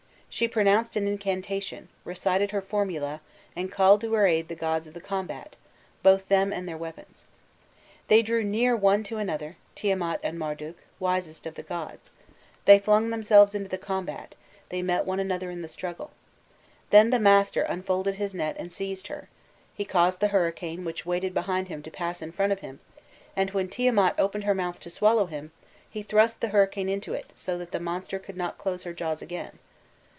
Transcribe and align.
She 0.33 0.47
pronounced 0.47 0.95
an 0.95 1.09
incantation, 1.09 1.89
recited 2.05 2.51
her 2.51 2.61
formula, 2.61 3.19
and 3.53 3.69
called 3.69 3.99
to 3.99 4.13
her 4.13 4.25
aid 4.25 4.47
the 4.47 4.55
gods 4.55 4.87
of 4.87 4.93
the 4.93 5.01
combat, 5.01 5.57
both 6.03 6.29
them 6.29 6.53
and 6.53 6.65
their 6.65 6.77
weapons. 6.77 7.25
They 8.07 8.21
drew 8.21 8.41
near 8.41 8.73
one 8.73 9.03
to 9.03 9.17
another, 9.17 9.57
Tiamat 9.75 10.21
and 10.23 10.39
Marduk, 10.39 10.77
wisest 11.01 11.45
of 11.45 11.55
the 11.55 11.63
gods: 11.63 12.09
They 12.63 12.79
flung 12.79 13.09
themselves 13.09 13.53
into 13.53 13.67
the 13.67 13.77
combat, 13.77 14.35
they 14.69 14.81
met 14.81 15.05
one 15.05 15.19
another 15.19 15.51
in 15.51 15.63
the 15.63 15.67
struggle. 15.67 16.11
Then 16.91 17.09
the 17.09 17.19
master 17.19 17.63
unfolded 17.63 18.15
his 18.15 18.33
net 18.33 18.55
and 18.57 18.71
seized 18.71 19.07
her; 19.07 19.27
he 19.73 19.83
caused 19.83 20.21
the 20.21 20.29
hurricane 20.29 20.85
which 20.85 21.05
waited 21.05 21.33
behind 21.33 21.67
him 21.67 21.83
to 21.83 21.91
pass 21.91 22.21
in 22.21 22.31
front 22.31 22.53
of 22.53 22.61
him, 22.61 22.79
and, 23.35 23.51
when 23.51 23.67
Tiamat 23.67 24.15
opened 24.17 24.45
her 24.45 24.55
mouth 24.55 24.79
to 24.79 24.89
swallow 24.89 25.25
him, 25.25 25.51
he 25.89 26.01
thrust 26.01 26.39
the 26.39 26.47
hurricane 26.55 26.87
into 26.87 27.13
it 27.13 27.31
so 27.35 27.57
that 27.57 27.73
the 27.73 27.81
monster 27.81 28.17
could 28.17 28.37
not 28.37 28.57
close 28.57 28.83
her 28.83 28.93
jaws 28.93 29.21
again. 29.21 29.59